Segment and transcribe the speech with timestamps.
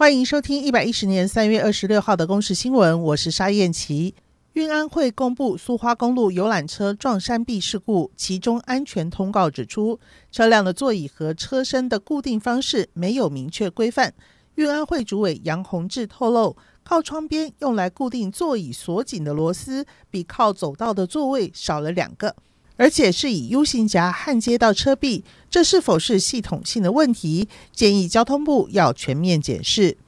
[0.00, 4.14] 欢迎收听一百一十年三月二十六号的公视新闻，我是沙燕琪。
[4.54, 10.00] 运安会公布苏花公路游览车撞山壁事故，其中安全通告指出，
[10.32, 14.14] 车辆的座椅和车身的固定方式没有明确规范。
[14.54, 22.34] 运安会主委杨宏志透露，靠窗边用来固定座椅锁紧的螺丝，比靠走道的座位少了两个。
[22.80, 27.46] 而且是以 U 型夹焊接到车壁，这是否是系统性的问题？
[27.72, 29.98] 建议交通部要全面检视。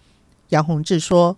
[0.48, 1.36] 杨宏志说：“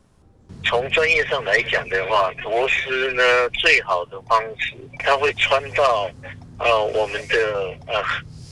[0.65, 6.09] 从专业上来讲的话，螺丝呢最好的方式，它会穿到
[6.61, 7.37] 呃我们的
[7.89, 8.01] 呃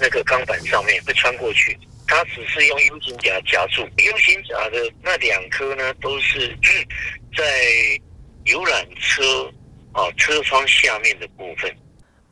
[0.01, 1.79] 那个钢板上面，会穿过去。
[2.09, 6.49] 它只是用 U 型夹夹住，U 型夹的那两颗呢，都是
[7.39, 7.45] 在
[8.47, 9.23] 游览车
[9.93, 11.73] 啊、车窗下面的部分。”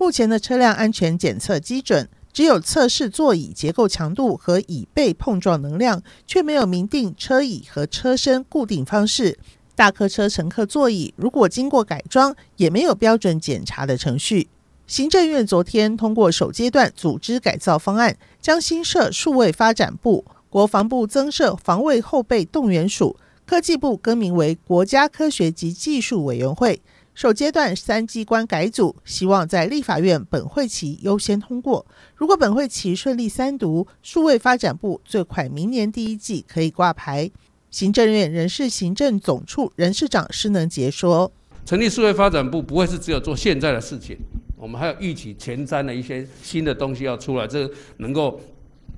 [0.01, 9.39] 目前的车辆安全检测基准只有测试座椅结构强度和椅背碰撞能量，却没有明定车椅和车身固定方式。
[9.74, 14.49] 大客车乘客座椅如果经过改装，也没有标准检查的程序。
[14.87, 26.80] 行政院昨天通过首阶段组织改造方案，将新设数位发展部，国防部增设防卫后备动员署，科技部更名为国家科学及技术委员会。
[27.21, 31.85] 首阶段三机关改组，希望在立法院本会期优先通过。
[32.16, 37.30] 如果本会期顺利三读，数位发展部最快明年第一季可以挂牌。
[37.71, 41.30] 行政院人事行政总处人事长施能杰说
[41.66, 44.16] ：“成立数位发展部不会是只有做现在的事情，
[44.57, 48.40] 我们还有预起前瞻的一些新的东西要出来，这能够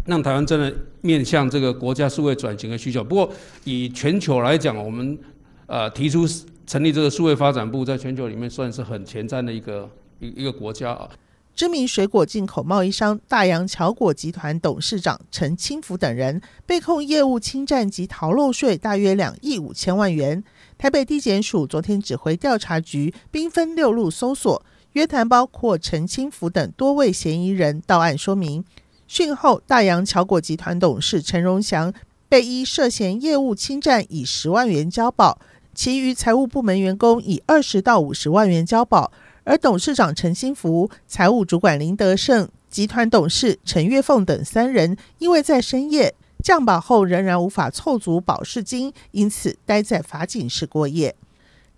[0.07, 3.03] 让台湾真的面向这个国家数位转型的需求。
[3.03, 3.29] 不过
[3.65, 5.19] 以全球来讲，我们
[5.67, 6.25] 呃提出。”
[6.67, 11.09] 成立这个数位发展部，在全球里面算是很前瞻的一个一一个国家啊。
[11.55, 20.43] 知名水果进口贸易商大洋巧果集团董事长陈清福等人被控业务侵占及逃漏税大约两亿五千万元。
[20.79, 28.65] 台北地检署昨天指挥调查局兵分六路搜索，约谈包括陈清福等多位嫌疑人到案说明。
[29.07, 31.93] 讯后，大洋巧果集团董事陈荣祥
[32.31, 35.39] 被依涉嫌业务侵占以十万元交保。
[35.75, 39.11] 其余财务部门员工以二十到五十万元交保，
[39.45, 51.15] 而董事长陈新福、财务主管林德胜、集团董事陈月凤等三人，因为在深夜降保后仍然无法凑足保释金，因此待在法警室过夜。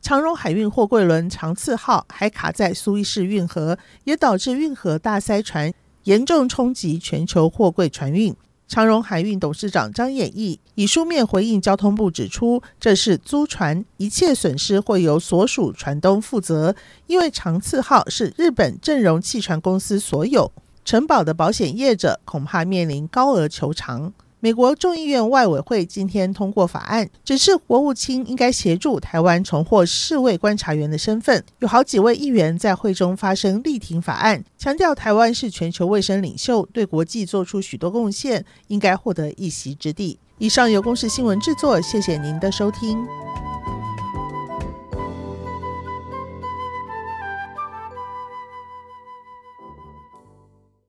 [0.03, 5.73] 长荣海运货柜轮长赐号还卡在苏伊士运河，也导致运河大塞船，
[6.03, 8.35] 严重冲击全球货柜船运。
[8.67, 16.75] 长荣海运董事长张衍义以书面回应交通部，指出这是租船，一切损失会由所属船东负责。
[17.07, 20.51] 因为长赐号是日本正荣汽船公司所有，
[20.85, 24.13] 承保的保险业者恐怕面临高额求偿。
[24.45, 31.43] 美国众议院外委会今天通过法案，指示国务卿应该协助台湾重获世卫观察员的身份。
[31.61, 40.19] 有好几位议员在会中发声力挺法案，强调台湾是全球卫生领袖，对国际做出许多贡献，应该获得一席之地。
[40.37, 43.24] 以上由公视新闻制作，谢谢您的收听。